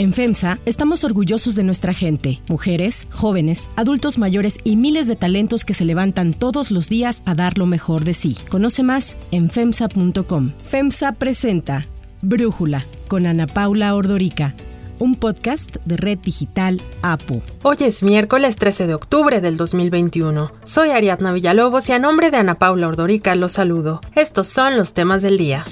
En 0.00 0.14
FEMSA 0.14 0.60
estamos 0.64 1.04
orgullosos 1.04 1.54
de 1.56 1.62
nuestra 1.62 1.92
gente, 1.92 2.40
mujeres, 2.48 3.06
jóvenes, 3.10 3.68
adultos 3.76 4.16
mayores 4.16 4.56
y 4.64 4.76
miles 4.76 5.06
de 5.06 5.14
talentos 5.14 5.66
que 5.66 5.74
se 5.74 5.84
levantan 5.84 6.32
todos 6.32 6.70
los 6.70 6.88
días 6.88 7.22
a 7.26 7.34
dar 7.34 7.58
lo 7.58 7.66
mejor 7.66 8.04
de 8.04 8.14
sí. 8.14 8.34
Conoce 8.48 8.82
más 8.82 9.18
en 9.30 9.50
FEMSA.com. 9.50 10.52
FEMSA 10.62 11.12
presenta 11.12 11.84
Brújula 12.22 12.86
con 13.08 13.26
Ana 13.26 13.46
Paula 13.46 13.94
Ordorica 13.94 14.54
un 15.00 15.16
podcast 15.16 15.76
de 15.84 15.98
Red 15.98 16.20
Digital 16.20 16.80
APU. 17.02 17.42
Hoy 17.62 17.76
es 17.80 18.02
miércoles 18.02 18.56
13 18.56 18.86
de 18.86 18.94
octubre 18.94 19.42
del 19.42 19.58
2021. 19.58 20.50
Soy 20.64 20.90
Ariadna 20.90 21.34
Villalobos 21.34 21.90
y 21.90 21.92
a 21.92 21.98
nombre 21.98 22.30
de 22.30 22.38
Ana 22.38 22.54
Paula 22.54 22.86
Ordorica 22.86 23.34
los 23.34 23.52
saludo. 23.52 24.00
Estos 24.14 24.48
son 24.48 24.78
los 24.78 24.94
temas 24.94 25.20
del 25.20 25.36
día. 25.36 25.66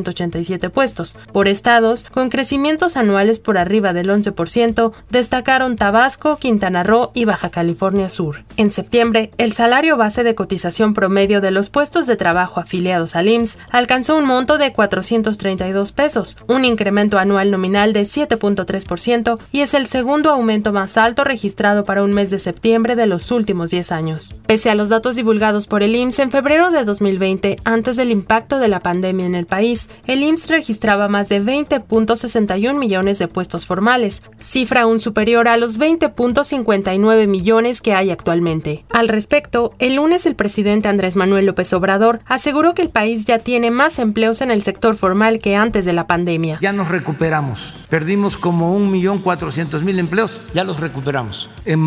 821.187 0.04 0.70
puestos. 0.70 1.16
Por 1.32 1.48
estados, 1.48 2.04
con 2.04 2.30
crecimientos 2.30 2.96
anuales 2.96 3.38
por 3.38 3.58
arriba 3.58 3.92
del 3.92 4.08
11%, 4.08 4.92
destacaron 5.10 5.76
Tabasco, 5.76 6.36
Quintana 6.36 6.82
Roo 6.82 7.10
y 7.14 7.24
Baja 7.24 7.50
California 7.50 8.08
Sur. 8.08 8.44
En 8.56 8.70
septiembre, 8.70 9.30
el 9.38 9.52
salario 9.52 9.96
base 9.96 10.24
de 10.24 10.34
cotización 10.34 10.94
promedio 10.94 11.40
de 11.40 11.50
los 11.50 11.70
puestos 11.70 12.06
de 12.06 12.16
trabajo 12.16 12.60
afiliados 12.60 13.16
al 13.16 13.28
IMSS 13.28 13.58
alcanzó 13.70 14.16
un 14.16 14.26
monto 14.26 14.58
de 14.58 14.72
432 14.72 15.92
pesos, 15.92 16.36
un 16.46 16.64
incremento 16.64 17.18
anual 17.18 17.50
nominal 17.50 17.92
de 17.92 18.02
7.3% 18.02 19.38
y 19.52 19.60
es 19.60 19.74
el 19.74 19.86
segundo 19.86 20.30
aumento 20.30 20.72
más 20.72 20.96
alto 20.96 21.24
registrado 21.24 21.84
para 21.84 22.02
un 22.02 22.12
mes 22.12 22.30
de 22.30 22.38
septiembre 22.38 22.96
de 22.96 23.06
los 23.06 23.30
últimos 23.30 23.70
10 23.70 23.92
años. 23.92 24.36
Pese 24.46 24.70
a 24.70 24.74
los 24.74 24.88
datos 24.88 25.16
divulgados 25.16 25.66
por 25.66 25.82
el 25.82 25.94
IMSS 25.94 26.18
en 26.20 26.30
febrero 26.30 26.70
de 26.70 26.84
2020, 26.84 27.56
antes 27.64 27.96
del 27.96 28.10
impacto 28.10 28.58
de 28.58 28.68
la 28.68 28.80
pandemia 28.80 29.26
en 29.26 29.34
el 29.34 29.46
país, 29.46 29.88
el 30.06 30.23
IMSS 30.23 30.49
registraba 30.49 31.08
más 31.08 31.29
de 31.29 31.43
20.61 31.43 32.79
millones 32.79 33.19
de 33.19 33.29
puestos 33.29 33.67
formales, 33.67 34.23
cifra 34.38 34.82
aún 34.82 35.00
superior 35.00 35.49
a 35.49 35.56
los 35.56 35.79
20.59 35.79 37.26
millones 37.26 37.81
que 37.81 37.94
hay 37.94 38.11
actualmente. 38.11 38.85
Al 38.93 39.08
respecto, 39.08 39.75
el 39.79 39.96
lunes 39.96 40.26
el 40.26 40.35
presidente 40.35 40.88
Andrés 40.88 41.17
Manuel 41.17 41.46
López 41.46 41.73
Obrador 41.73 42.20
aseguró 42.26 42.75
que 42.75 42.82
el 42.82 42.90
país 42.90 43.25
ya 43.25 43.38
tiene 43.38 43.70
más 43.70 43.99
empleos 43.99 44.40
en 44.40 44.50
el 44.50 44.62
sector 44.62 44.96
formal 44.96 45.38
que 45.38 45.56
antes 45.56 45.85
de 45.85 45.93
la 45.93 46.06
pandemia. 46.06 46.58
Ya 46.61 46.73
nos 46.73 46.88
recuperamos. 46.88 47.75
Perdimos 47.88 48.37
como 48.37 48.79
1.400.000 48.79 49.99
empleos, 49.99 50.41
ya 50.55 50.64
los 50.64 50.81
recuperamos 50.81 51.50
en 51.64 51.81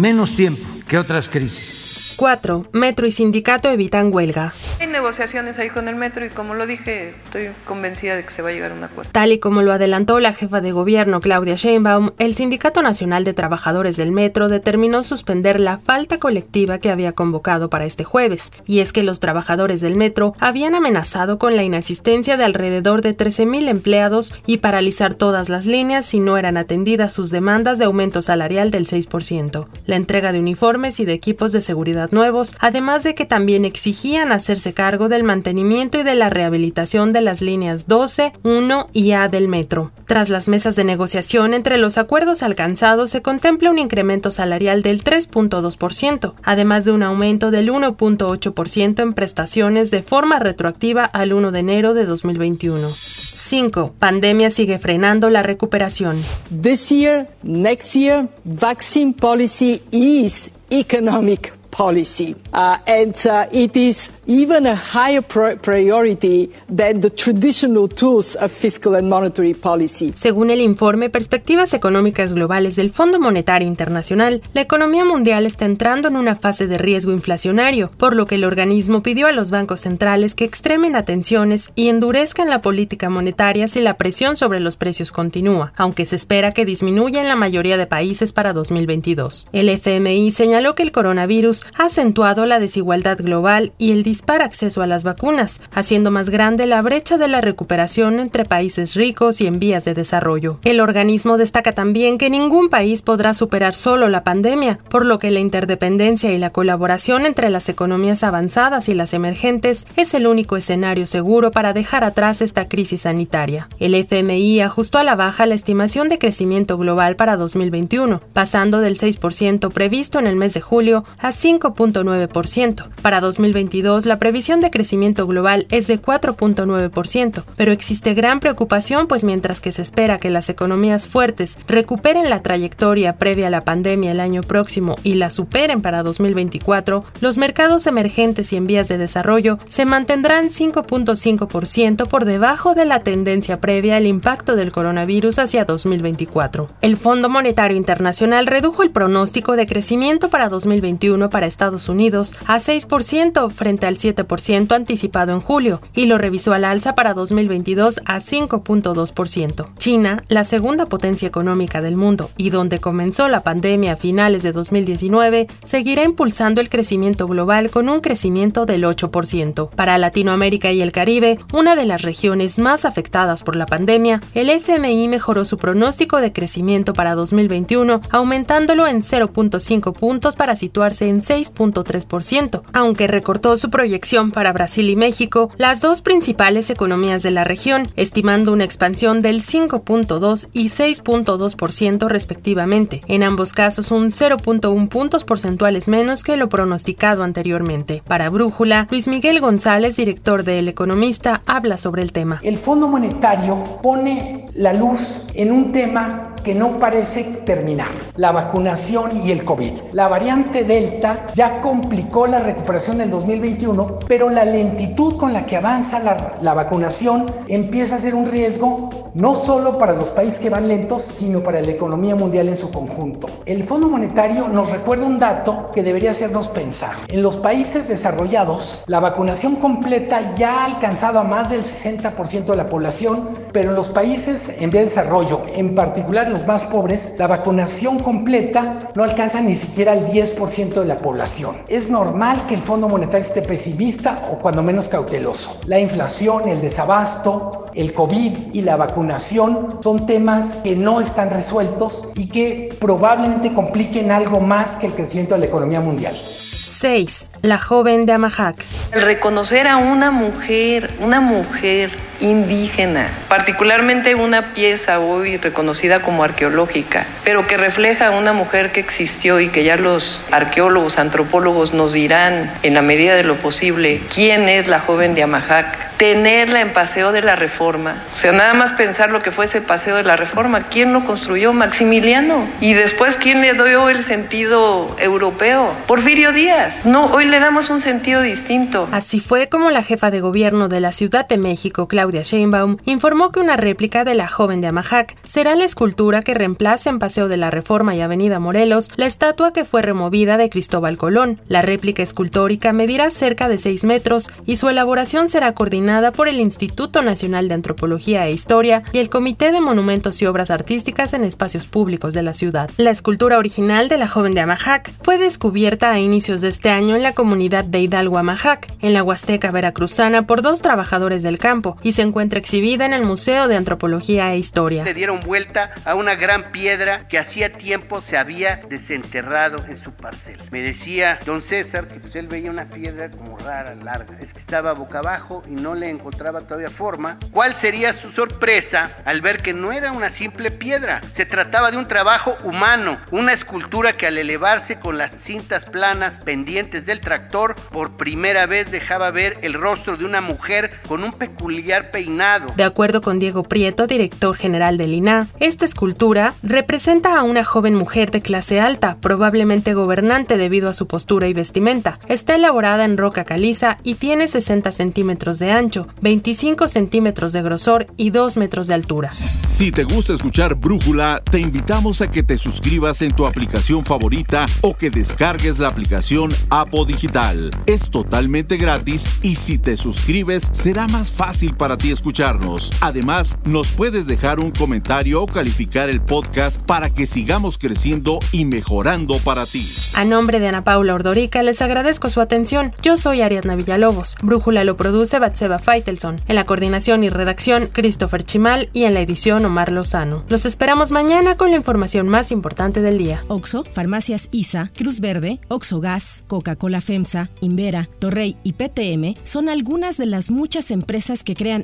menos 0.00 0.34
tiempo 0.34 0.64
que 0.86 0.98
otras 0.98 1.28
crisis. 1.28 2.03
4. 2.16 2.66
Metro 2.72 3.06
y 3.06 3.10
sindicato 3.10 3.70
evitan 3.70 4.12
huelga. 4.12 4.52
Hay 4.80 4.86
negociaciones 4.86 5.58
ahí 5.58 5.70
con 5.70 5.88
el 5.88 5.96
metro 5.96 6.24
y 6.24 6.28
como 6.30 6.54
lo 6.54 6.66
dije, 6.66 7.10
estoy 7.10 7.50
convencida 7.64 8.16
de 8.16 8.22
que 8.22 8.30
se 8.30 8.42
va 8.42 8.50
a 8.50 8.52
llegar 8.52 8.72
a 8.72 8.74
un 8.74 8.84
acuerdo. 8.84 9.10
Tal 9.12 9.32
y 9.32 9.38
como 9.38 9.62
lo 9.62 9.72
adelantó 9.72 10.20
la 10.20 10.32
jefa 10.32 10.60
de 10.60 10.72
gobierno 10.72 11.20
Claudia 11.20 11.54
Sheinbaum, 11.54 12.10
el 12.18 12.34
Sindicato 12.34 12.82
Nacional 12.82 13.24
de 13.24 13.34
Trabajadores 13.34 13.96
del 13.96 14.12
Metro 14.12 14.48
determinó 14.48 15.02
suspender 15.02 15.60
la 15.60 15.78
falta 15.78 16.18
colectiva 16.18 16.78
que 16.78 16.90
había 16.90 17.12
convocado 17.12 17.70
para 17.70 17.84
este 17.84 18.04
jueves. 18.04 18.50
Y 18.66 18.80
es 18.80 18.92
que 18.92 19.02
los 19.02 19.20
trabajadores 19.20 19.80
del 19.80 19.96
metro 19.96 20.34
habían 20.40 20.74
amenazado 20.74 21.38
con 21.38 21.56
la 21.56 21.62
inasistencia 21.62 22.36
de 22.36 22.44
alrededor 22.44 23.02
de 23.02 23.16
13.000 23.16 23.68
empleados 23.68 24.34
y 24.46 24.58
paralizar 24.58 25.14
todas 25.14 25.48
las 25.48 25.66
líneas 25.66 26.06
si 26.06 26.20
no 26.20 26.36
eran 26.36 26.56
atendidas 26.56 27.12
sus 27.12 27.30
demandas 27.30 27.78
de 27.78 27.84
aumento 27.84 28.22
salarial 28.22 28.70
del 28.70 28.86
6%, 28.86 29.66
la 29.86 29.96
entrega 29.96 30.32
de 30.32 30.40
uniformes 30.40 31.00
y 31.00 31.04
de 31.04 31.12
equipos 31.12 31.52
de 31.52 31.60
seguridad 31.60 32.03
nuevos, 32.12 32.56
además 32.60 33.02
de 33.02 33.14
que 33.14 33.24
también 33.24 33.64
exigían 33.64 34.32
hacerse 34.32 34.74
cargo 34.74 35.08
del 35.08 35.24
mantenimiento 35.24 35.98
y 35.98 36.02
de 36.02 36.14
la 36.14 36.28
rehabilitación 36.28 37.12
de 37.12 37.20
las 37.20 37.40
líneas 37.40 37.86
12, 37.86 38.32
1 38.42 38.86
y 38.92 39.12
A 39.12 39.28
del 39.28 39.48
metro. 39.48 39.92
Tras 40.06 40.28
las 40.28 40.48
mesas 40.48 40.76
de 40.76 40.84
negociación 40.84 41.54
entre 41.54 41.78
los 41.78 41.98
acuerdos 41.98 42.42
alcanzados 42.42 43.10
se 43.10 43.22
contempla 43.22 43.70
un 43.70 43.78
incremento 43.78 44.30
salarial 44.30 44.82
del 44.82 45.02
3.2%, 45.02 46.34
además 46.42 46.84
de 46.84 46.92
un 46.92 47.02
aumento 47.02 47.50
del 47.50 47.70
1.8% 47.70 49.02
en 49.02 49.12
prestaciones 49.12 49.90
de 49.90 50.02
forma 50.02 50.38
retroactiva 50.38 51.04
al 51.04 51.32
1 51.32 51.52
de 51.52 51.58
enero 51.60 51.94
de 51.94 52.04
2021. 52.04 52.90
5. 52.90 53.94
Pandemia 53.98 54.50
sigue 54.50 54.78
frenando 54.78 55.28
la 55.28 55.42
recuperación. 55.42 56.16
This 56.62 56.88
year, 56.88 57.26
next 57.42 57.94
year, 57.94 58.28
vaccine 58.44 59.12
policy 59.12 59.82
is 59.90 60.50
economic 60.70 61.52
policy. 61.74 62.36
Uh, 62.52 62.78
and 62.86 63.26
uh, 63.26 63.46
it 63.50 63.76
is 63.76 64.08
even 64.26 64.66
a 64.66 64.76
higher 64.76 65.22
priority 65.22 66.50
than 66.68 67.00
the 67.00 67.10
traditional 67.10 67.88
tools 67.88 68.36
of 68.36 68.50
fiscal 68.50 68.94
and 68.94 69.08
monetary 69.08 69.54
policy. 69.54 70.12
Según 70.14 70.50
el 70.50 70.60
informe 70.60 71.10
Perspectivas 71.10 71.74
Económicas 71.74 72.32
Globales 72.32 72.76
del 72.76 72.90
Fondo 72.90 73.20
Monetario 73.20 73.68
Internacional, 73.68 74.42
la 74.52 74.60
economía 74.60 75.04
mundial 75.04 75.46
está 75.46 75.64
entrando 75.64 76.08
en 76.08 76.16
una 76.16 76.36
fase 76.36 76.66
de 76.66 76.78
riesgo 76.78 77.12
inflacionario, 77.12 77.90
por 77.98 78.14
lo 78.14 78.26
que 78.26 78.36
el 78.36 78.44
organismo 78.44 79.02
pidió 79.02 79.26
a 79.26 79.32
los 79.32 79.50
bancos 79.50 79.80
centrales 79.80 80.34
que 80.34 80.44
extremen 80.44 80.96
atenciones 80.96 81.70
y 81.74 81.88
endurezcan 81.88 82.48
la 82.50 82.62
política 82.62 83.10
monetaria 83.10 83.66
si 83.66 83.80
la 83.80 83.96
presión 83.96 84.36
sobre 84.36 84.60
los 84.60 84.76
precios 84.76 85.12
continúa, 85.12 85.72
aunque 85.76 86.06
se 86.06 86.16
espera 86.16 86.52
que 86.52 86.64
disminuya 86.64 87.20
en 87.20 87.28
la 87.28 87.36
mayoría 87.36 87.76
de 87.76 87.86
países 87.86 88.32
para 88.32 88.52
2022. 88.52 89.48
El 89.52 89.68
FMI 89.68 90.30
señaló 90.30 90.74
que 90.74 90.82
el 90.82 90.92
coronavirus 90.92 91.64
ha 91.76 91.86
acentuado 91.86 92.46
la 92.46 92.60
desigualdad 92.60 93.18
global 93.18 93.72
y 93.78 93.92
el 93.92 94.02
dispar 94.14 94.42
acceso 94.42 94.80
a 94.80 94.86
las 94.86 95.02
vacunas, 95.02 95.60
haciendo 95.74 96.12
más 96.12 96.30
grande 96.30 96.68
la 96.68 96.80
brecha 96.82 97.18
de 97.18 97.26
la 97.26 97.40
recuperación 97.40 98.20
entre 98.20 98.44
países 98.44 98.94
ricos 98.94 99.40
y 99.40 99.48
en 99.48 99.58
vías 99.58 99.84
de 99.84 99.92
desarrollo. 99.92 100.60
El 100.62 100.78
organismo 100.78 101.36
destaca 101.36 101.72
también 101.72 102.16
que 102.16 102.30
ningún 102.30 102.68
país 102.68 103.02
podrá 103.02 103.34
superar 103.34 103.74
solo 103.74 104.08
la 104.08 104.22
pandemia, 104.22 104.78
por 104.88 105.04
lo 105.04 105.18
que 105.18 105.32
la 105.32 105.40
interdependencia 105.40 106.32
y 106.32 106.38
la 106.38 106.50
colaboración 106.50 107.26
entre 107.26 107.50
las 107.50 107.68
economías 107.68 108.22
avanzadas 108.22 108.88
y 108.88 108.94
las 108.94 109.14
emergentes 109.14 109.84
es 109.96 110.14
el 110.14 110.28
único 110.28 110.56
escenario 110.56 111.08
seguro 111.08 111.50
para 111.50 111.72
dejar 111.72 112.04
atrás 112.04 112.40
esta 112.40 112.68
crisis 112.68 113.00
sanitaria. 113.00 113.68
El 113.80 113.96
FMI 113.96 114.60
ajustó 114.60 114.98
a 114.98 115.02
la 115.02 115.16
baja 115.16 115.44
la 115.46 115.56
estimación 115.56 116.08
de 116.08 116.20
crecimiento 116.20 116.78
global 116.78 117.16
para 117.16 117.36
2021, 117.36 118.20
pasando 118.32 118.78
del 118.78 118.96
6% 118.96 119.72
previsto 119.72 120.20
en 120.20 120.28
el 120.28 120.36
mes 120.36 120.54
de 120.54 120.60
julio 120.60 121.04
a 121.18 121.32
5.9%. 121.32 122.90
Para 123.02 123.20
2022, 123.20 124.03
la 124.06 124.18
previsión 124.18 124.60
de 124.60 124.70
crecimiento 124.70 125.26
global 125.26 125.66
es 125.70 125.86
de 125.86 126.00
4.9%, 126.00 127.44
pero 127.56 127.72
existe 127.72 128.14
gran 128.14 128.40
preocupación 128.40 129.06
pues 129.06 129.24
mientras 129.24 129.60
que 129.60 129.72
se 129.72 129.82
espera 129.82 130.18
que 130.18 130.30
las 130.30 130.48
economías 130.48 131.08
fuertes 131.08 131.58
recuperen 131.66 132.30
la 132.30 132.42
trayectoria 132.42 133.16
previa 133.16 133.48
a 133.48 133.50
la 133.50 133.60
pandemia 133.60 134.12
el 134.12 134.20
año 134.20 134.42
próximo 134.42 134.96
y 135.02 135.14
la 135.14 135.30
superen 135.30 135.80
para 135.80 136.02
2024, 136.02 137.04
los 137.20 137.38
mercados 137.38 137.86
emergentes 137.86 138.52
y 138.52 138.56
en 138.56 138.66
vías 138.66 138.88
de 138.88 138.98
desarrollo 138.98 139.58
se 139.68 139.84
mantendrán 139.84 140.50
5.5% 140.50 142.08
por 142.08 142.24
debajo 142.24 142.74
de 142.74 142.84
la 142.84 143.00
tendencia 143.00 143.60
previa 143.60 143.96
al 143.96 144.06
impacto 144.06 144.56
del 144.56 144.72
coronavirus 144.72 145.38
hacia 145.38 145.64
2024. 145.64 146.66
El 146.80 146.96
Fondo 146.96 147.28
Monetario 147.28 147.76
Internacional 147.76 148.46
redujo 148.46 148.82
el 148.82 148.90
pronóstico 148.90 149.56
de 149.56 149.66
crecimiento 149.66 150.28
para 150.28 150.48
2021 150.48 151.30
para 151.30 151.46
Estados 151.46 151.88
Unidos 151.88 152.34
a 152.46 152.58
6% 152.58 153.50
frente 153.50 153.86
al 153.86 153.93
7% 153.96 154.74
anticipado 154.74 155.32
en 155.32 155.40
julio 155.40 155.80
y 155.94 156.06
lo 156.06 156.18
revisó 156.18 156.52
al 156.52 156.64
alza 156.64 156.94
para 156.94 157.14
2022 157.14 158.00
a 158.04 158.20
5.2%. 158.20 159.74
China, 159.78 160.24
la 160.28 160.44
segunda 160.44 160.86
potencia 160.86 161.28
económica 161.28 161.80
del 161.80 161.96
mundo 161.96 162.30
y 162.36 162.50
donde 162.50 162.78
comenzó 162.78 163.28
la 163.28 163.42
pandemia 163.42 163.92
a 163.92 163.96
finales 163.96 164.42
de 164.42 164.52
2019, 164.52 165.46
seguirá 165.64 166.04
impulsando 166.04 166.60
el 166.60 166.68
crecimiento 166.68 167.26
global 167.26 167.70
con 167.70 167.88
un 167.88 168.00
crecimiento 168.00 168.66
del 168.66 168.84
8%. 168.84 169.70
Para 169.70 169.98
Latinoamérica 169.98 170.72
y 170.72 170.82
el 170.82 170.92
Caribe, 170.92 171.38
una 171.52 171.76
de 171.76 171.84
las 171.84 172.02
regiones 172.02 172.58
más 172.58 172.84
afectadas 172.84 173.42
por 173.42 173.56
la 173.56 173.66
pandemia, 173.66 174.20
el 174.34 174.50
FMI 174.50 175.08
mejoró 175.08 175.44
su 175.44 175.56
pronóstico 175.56 176.20
de 176.20 176.32
crecimiento 176.32 176.92
para 176.92 177.14
2021, 177.14 178.00
aumentándolo 178.10 178.86
en 178.86 179.02
0.5 179.02 179.92
puntos 179.92 180.36
para 180.36 180.56
situarse 180.56 181.08
en 181.08 181.22
6.3%. 181.22 182.62
Aunque 182.72 183.06
recortó 183.06 183.56
su 183.56 183.70
proyección 183.70 183.83
para 184.32 184.52
Brasil 184.52 184.88
y 184.88 184.96
México, 184.96 185.50
las 185.56 185.80
dos 185.80 186.00
principales 186.00 186.70
economías 186.70 187.22
de 187.22 187.30
la 187.30 187.44
región, 187.44 187.86
estimando 187.96 188.52
una 188.52 188.64
expansión 188.64 189.22
del 189.22 189.42
5.2 189.42 190.48
y 190.52 190.68
6.2% 190.68 192.08
respectivamente, 192.08 193.02
en 193.08 193.22
ambos 193.22 193.52
casos 193.52 193.90
un 193.90 194.10
0.1 194.10 194.88
puntos 194.88 195.24
porcentuales 195.24 195.86
menos 195.88 196.24
que 196.24 196.36
lo 196.36 196.48
pronosticado 196.48 197.24
anteriormente. 197.24 198.02
Para 198.06 198.30
Brújula, 198.30 198.86
Luis 198.90 199.06
Miguel 199.06 199.40
González, 199.40 199.96
director 199.96 200.44
de 200.44 200.58
El 200.58 200.68
Economista, 200.68 201.42
habla 201.46 201.76
sobre 201.76 202.02
el 202.02 202.12
tema. 202.12 202.40
El 202.42 202.58
Fondo 202.58 202.88
Monetario 202.88 203.80
pone 203.82 204.46
la 204.54 204.72
luz 204.72 205.26
en 205.34 205.52
un 205.52 205.72
tema 205.72 206.33
que 206.44 206.54
no 206.54 206.78
parece 206.78 207.24
terminar, 207.44 207.88
la 208.16 208.30
vacunación 208.30 209.26
y 209.26 209.32
el 209.32 209.44
COVID. 209.44 209.72
La 209.92 210.06
variante 210.08 210.62
Delta 210.62 211.26
ya 211.34 211.60
complicó 211.60 212.26
la 212.28 212.38
recuperación 212.38 212.98
del 212.98 213.10
2021, 213.10 213.98
pero 214.06 214.28
la 214.28 214.44
lentitud 214.44 215.16
con 215.16 215.32
la 215.32 215.46
que 215.46 215.56
avanza 215.56 215.98
la, 215.98 216.36
la 216.40 216.54
vacunación 216.54 217.26
empieza 217.48 217.96
a 217.96 217.98
ser 217.98 218.14
un 218.14 218.26
riesgo 218.26 218.90
no 219.14 219.34
solo 219.34 219.78
para 219.78 219.94
los 219.94 220.10
países 220.10 220.38
que 220.38 220.50
van 220.50 220.68
lentos, 220.68 221.02
sino 221.02 221.40
para 221.40 221.60
la 221.60 221.70
economía 221.70 222.14
mundial 222.14 222.48
en 222.48 222.56
su 222.56 222.70
conjunto. 222.70 223.28
El 223.46 223.64
Fondo 223.64 223.88
Monetario 223.88 224.48
nos 224.48 224.70
recuerda 224.70 225.06
un 225.06 225.18
dato 225.18 225.70
que 225.72 225.82
debería 225.82 226.10
hacernos 226.10 226.48
pensar. 226.48 226.94
En 227.08 227.22
los 227.22 227.36
países 227.36 227.88
desarrollados, 227.88 228.84
la 228.86 229.00
vacunación 229.00 229.56
completa 229.56 230.34
ya 230.36 230.62
ha 230.62 230.64
alcanzado 230.66 231.20
a 231.20 231.24
más 231.24 231.50
del 231.50 231.62
60% 231.62 232.44
de 232.44 232.56
la 232.56 232.66
población, 232.66 233.30
pero 233.52 233.70
en 233.70 233.76
los 233.76 233.88
países 233.88 234.50
en 234.58 234.70
vía 234.70 234.80
de 234.80 234.88
desarrollo, 234.88 235.42
en 235.54 235.74
particular 235.74 236.28
los 236.34 236.46
más 236.46 236.64
pobres, 236.64 237.14
la 237.16 237.28
vacunación 237.28 238.00
completa 238.00 238.90
no 238.96 239.04
alcanza 239.04 239.40
ni 239.40 239.54
siquiera 239.54 239.92
el 239.92 240.06
10% 240.06 240.74
de 240.74 240.84
la 240.84 240.96
población. 240.96 241.56
Es 241.68 241.88
normal 241.88 242.44
que 242.48 242.54
el 242.54 242.60
Fondo 242.60 242.88
Monetario 242.88 243.24
esté 243.24 243.40
pesimista 243.40 244.24
o 244.32 244.38
cuando 244.40 244.60
menos 244.62 244.88
cauteloso. 244.88 245.60
La 245.66 245.78
inflación, 245.78 246.48
el 246.48 246.60
desabasto, 246.60 247.66
el 247.74 247.94
COVID 247.94 248.32
y 248.52 248.62
la 248.62 248.76
vacunación 248.76 249.78
son 249.80 250.06
temas 250.06 250.56
que 250.56 250.74
no 250.74 251.00
están 251.00 251.30
resueltos 251.30 252.08
y 252.16 252.26
que 252.26 252.74
probablemente 252.80 253.52
compliquen 253.52 254.10
algo 254.10 254.40
más 254.40 254.74
que 254.74 254.88
el 254.88 254.92
crecimiento 254.92 255.34
de 255.34 255.40
la 255.40 255.46
economía 255.46 255.80
mundial. 255.80 256.16
6. 256.16 257.30
La 257.42 257.58
joven 257.58 258.06
de 258.06 258.12
Amahac. 258.12 258.56
El 258.92 259.02
reconocer 259.02 259.68
a 259.68 259.76
una 259.76 260.10
mujer, 260.10 260.92
una 261.00 261.20
mujer 261.20 261.92
indígena, 262.24 263.08
particularmente 263.28 264.14
una 264.14 264.54
pieza 264.54 264.98
hoy 264.98 265.36
reconocida 265.36 266.00
como 266.00 266.24
arqueológica, 266.24 267.06
pero 267.22 267.46
que 267.46 267.56
refleja 267.56 268.08
a 268.08 268.10
una 268.12 268.32
mujer 268.32 268.72
que 268.72 268.80
existió 268.80 269.40
y 269.40 269.48
que 269.48 269.62
ya 269.62 269.76
los 269.76 270.24
arqueólogos, 270.30 270.98
antropólogos 270.98 271.74
nos 271.74 271.92
dirán 271.92 272.50
en 272.62 272.74
la 272.74 272.82
medida 272.82 273.14
de 273.14 273.24
lo 273.24 273.36
posible 273.36 274.00
quién 274.12 274.48
es 274.48 274.68
la 274.68 274.80
joven 274.80 275.14
de 275.14 275.22
Amahac, 275.22 275.96
tenerla 275.98 276.60
en 276.60 276.72
Paseo 276.72 277.12
de 277.12 277.22
la 277.22 277.36
Reforma, 277.36 278.02
o 278.14 278.18
sea, 278.18 278.32
nada 278.32 278.54
más 278.54 278.72
pensar 278.72 279.10
lo 279.10 279.22
que 279.22 279.30
fue 279.30 279.44
ese 279.44 279.60
Paseo 279.60 279.96
de 279.96 280.02
la 280.02 280.16
Reforma, 280.16 280.64
¿quién 280.64 280.92
lo 280.92 281.04
construyó? 281.04 281.52
Maximiliano. 281.52 282.46
Y 282.60 282.72
después, 282.72 283.16
¿quién 283.16 283.40
le 283.42 283.52
dio 283.54 283.88
el 283.88 284.02
sentido 284.02 284.96
europeo? 284.98 285.74
Porfirio 285.86 286.32
Díaz. 286.32 286.84
No, 286.84 287.06
hoy 287.06 287.26
le 287.26 287.38
damos 287.38 287.70
un 287.70 287.80
sentido 287.80 288.22
distinto. 288.22 288.88
Así 288.92 289.20
fue 289.20 289.48
como 289.48 289.70
la 289.70 289.82
jefa 289.82 290.10
de 290.10 290.20
gobierno 290.20 290.68
de 290.68 290.80
la 290.80 290.92
Ciudad 290.92 291.28
de 291.28 291.38
México, 291.38 291.86
Claudia 291.86 292.13
Sheinbaum, 292.22 292.76
informó 292.84 293.32
que 293.32 293.40
una 293.40 293.56
réplica 293.56 294.04
de 294.04 294.14
la 294.14 294.28
joven 294.28 294.60
de 294.60 294.68
Amahac 294.68 295.16
será 295.22 295.54
la 295.56 295.64
escultura 295.64 296.22
que 296.22 296.34
reemplace 296.34 296.88
en 296.88 296.98
Paseo 296.98 297.28
de 297.28 297.36
la 297.36 297.50
Reforma 297.50 297.94
y 297.94 298.00
Avenida 298.00 298.38
Morelos 298.38 298.90
la 298.96 299.06
estatua 299.06 299.52
que 299.52 299.64
fue 299.64 299.82
removida 299.82 300.36
de 300.36 300.50
Cristóbal 300.50 300.96
Colón. 300.96 301.40
La 301.48 301.62
réplica 301.62 302.02
escultórica 302.02 302.72
medirá 302.72 303.10
cerca 303.10 303.48
de 303.48 303.58
6 303.58 303.84
metros 303.84 304.30
y 304.46 304.56
su 304.56 304.68
elaboración 304.68 305.28
será 305.28 305.52
coordinada 305.54 306.12
por 306.12 306.28
el 306.28 306.40
Instituto 306.40 307.02
Nacional 307.02 307.48
de 307.48 307.54
Antropología 307.54 308.26
e 308.26 308.32
Historia 308.32 308.82
y 308.92 308.98
el 308.98 309.08
Comité 309.08 309.52
de 309.52 309.60
Monumentos 309.60 310.20
y 310.22 310.26
Obras 310.26 310.50
Artísticas 310.50 311.14
en 311.14 311.24
Espacios 311.24 311.66
Públicos 311.66 312.14
de 312.14 312.22
la 312.22 312.34
ciudad. 312.34 312.70
La 312.76 312.90
escultura 312.90 313.38
original 313.38 313.88
de 313.88 313.98
la 313.98 314.08
joven 314.08 314.34
de 314.34 314.42
Amahac 314.42 314.92
fue 315.02 315.18
descubierta 315.18 315.90
a 315.90 315.98
inicios 315.98 316.40
de 316.40 316.48
este 316.48 316.70
año 316.70 316.96
en 316.96 317.02
la 317.02 317.12
comunidad 317.12 317.64
de 317.64 317.80
Hidalgo 317.80 318.18
Amahac, 318.18 318.72
en 318.80 318.92
la 318.92 319.02
Huasteca 319.02 319.50
Veracruzana, 319.50 320.26
por 320.26 320.42
dos 320.42 320.62
trabajadores 320.62 321.22
del 321.22 321.38
campo 321.38 321.76
y 321.82 321.92
se 321.94 322.02
encuentra 322.02 322.40
exhibida 322.40 322.84
en 322.84 322.92
el 322.92 323.04
Museo 323.04 323.46
de 323.46 323.56
Antropología 323.56 324.32
e 324.32 324.36
Historia. 324.36 324.82
Le 324.82 324.94
dieron 324.94 325.20
vuelta 325.20 325.72
a 325.84 325.94
una 325.94 326.16
gran 326.16 326.50
piedra 326.50 327.06
que 327.06 327.18
hacía 327.18 327.52
tiempo 327.52 328.00
se 328.00 328.16
había 328.16 328.60
desenterrado 328.68 329.64
en 329.68 329.78
su 329.78 329.92
parcela. 329.92 330.42
Me 330.50 330.60
decía 330.60 331.20
don 331.24 331.40
César 331.40 331.86
que 331.86 332.00
pues 332.00 332.16
él 332.16 332.26
veía 332.26 332.50
una 332.50 332.68
piedra 332.68 333.10
como 333.10 333.38
rara, 333.38 333.76
larga. 333.76 334.18
Es 334.20 334.32
que 334.32 334.40
estaba 334.40 334.72
boca 334.74 334.98
abajo 334.98 335.42
y 335.48 335.52
no 335.54 335.76
le 335.76 335.88
encontraba 335.88 336.40
todavía 336.40 336.68
forma. 336.68 337.16
¿Cuál 337.30 337.54
sería 337.54 337.92
su 337.92 338.10
sorpresa 338.10 338.90
al 339.04 339.20
ver 339.20 339.40
que 339.40 339.52
no 339.54 339.70
era 339.70 339.92
una 339.92 340.10
simple 340.10 340.50
piedra? 340.50 341.00
Se 341.14 341.26
trataba 341.26 341.70
de 341.70 341.76
un 341.76 341.86
trabajo 341.86 342.36
humano, 342.42 342.98
una 343.12 343.32
escultura 343.32 343.96
que 343.96 344.08
al 344.08 344.18
elevarse 344.18 344.80
con 344.80 344.98
las 344.98 345.12
cintas 345.12 345.64
planas 345.66 346.16
pendientes 346.24 346.84
del 346.86 346.98
tractor, 346.98 347.54
por 347.70 347.96
primera 347.96 348.46
vez 348.46 348.72
dejaba 348.72 349.12
ver 349.12 349.38
el 349.42 349.52
rostro 349.52 349.96
de 349.96 350.04
una 350.04 350.20
mujer 350.20 350.80
con 350.88 351.04
un 351.04 351.12
peculiar 351.12 351.83
peinado. 351.84 352.52
De 352.56 352.64
acuerdo 352.64 353.00
con 353.00 353.18
Diego 353.18 353.42
Prieto, 353.42 353.86
director 353.86 354.36
general 354.36 354.76
del 354.76 354.94
INA, 354.94 355.28
esta 355.40 355.64
escultura 355.64 356.34
representa 356.42 357.18
a 357.18 357.22
una 357.22 357.44
joven 357.44 357.74
mujer 357.74 358.10
de 358.10 358.20
clase 358.20 358.60
alta, 358.60 358.96
probablemente 359.00 359.74
gobernante 359.74 360.36
debido 360.36 360.68
a 360.68 360.74
su 360.74 360.86
postura 360.86 361.28
y 361.28 361.32
vestimenta. 361.32 361.98
Está 362.08 362.34
elaborada 362.34 362.84
en 362.84 362.96
roca 362.96 363.24
caliza 363.24 363.78
y 363.82 363.94
tiene 363.94 364.28
60 364.28 364.72
centímetros 364.72 365.38
de 365.38 365.50
ancho, 365.50 365.86
25 366.00 366.68
centímetros 366.68 367.32
de 367.32 367.42
grosor 367.42 367.86
y 367.96 368.10
2 368.10 368.36
metros 368.36 368.66
de 368.66 368.74
altura. 368.74 369.12
Si 369.56 369.70
te 369.70 369.84
gusta 369.84 370.14
escuchar 370.14 370.56
Brújula, 370.56 371.20
te 371.30 371.38
invitamos 371.38 372.00
a 372.00 372.10
que 372.10 372.24
te 372.24 372.36
suscribas 372.36 373.02
en 373.02 373.12
tu 373.12 373.24
aplicación 373.24 373.84
favorita 373.84 374.46
o 374.62 374.74
que 374.74 374.90
descargues 374.90 375.60
la 375.60 375.68
aplicación 375.68 376.34
Apo 376.50 376.84
Digital. 376.84 377.52
Es 377.66 377.88
totalmente 377.88 378.56
gratis 378.56 379.06
y 379.22 379.36
si 379.36 379.58
te 379.58 379.76
suscribes 379.76 380.50
será 380.52 380.88
más 380.88 381.12
fácil 381.12 381.54
para 381.54 381.73
para 381.74 381.82
ti 381.82 381.90
escucharnos. 381.90 382.70
Además, 382.80 383.36
nos 383.44 383.68
puedes 383.68 384.06
dejar 384.06 384.38
un 384.38 384.52
comentario 384.52 385.20
o 385.20 385.26
calificar 385.26 385.90
el 385.90 386.00
podcast 386.00 386.62
para 386.62 386.88
que 386.88 387.04
sigamos 387.04 387.58
creciendo 387.58 388.20
y 388.30 388.44
mejorando 388.44 389.18
para 389.18 389.44
ti. 389.44 389.68
A 389.94 390.04
nombre 390.04 390.38
de 390.38 390.46
Ana 390.46 390.62
Paula 390.62 390.94
Ordorica, 390.94 391.42
les 391.42 391.60
agradezco 391.62 392.10
su 392.10 392.20
atención. 392.20 392.72
Yo 392.80 392.96
soy 392.96 393.22
Ariadna 393.22 393.56
Villalobos. 393.56 394.16
Brújula 394.22 394.62
lo 394.62 394.76
produce 394.76 395.18
Batseba 395.18 395.58
Feitelson. 395.58 396.16
En 396.28 396.36
la 396.36 396.46
coordinación 396.46 397.02
y 397.02 397.08
redacción, 397.08 397.68
Christopher 397.72 398.22
Chimal 398.22 398.68
y 398.72 398.84
en 398.84 398.94
la 398.94 399.00
edición, 399.00 399.44
Omar 399.44 399.72
Lozano. 399.72 400.22
Los 400.28 400.46
esperamos 400.46 400.92
mañana 400.92 401.36
con 401.36 401.50
la 401.50 401.56
información 401.56 402.08
más 402.08 402.30
importante 402.30 402.82
del 402.82 402.98
día. 402.98 403.24
Oxo, 403.26 403.64
Farmacias 403.72 404.28
ISA, 404.30 404.70
Cruz 404.76 405.00
Verde, 405.00 405.40
Oxo 405.48 405.80
Gas, 405.80 406.22
Coca-Cola 406.28 406.80
FEMSA, 406.80 407.30
Invera, 407.40 407.88
Torrey 407.98 408.36
y 408.44 408.52
PTM 408.52 409.20
son 409.24 409.48
algunas 409.48 409.96
de 409.96 410.06
las 410.06 410.30
muchas 410.30 410.70
empresas 410.70 411.24
que 411.24 411.34
crean 411.34 411.63